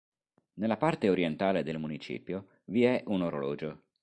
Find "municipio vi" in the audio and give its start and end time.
1.77-2.85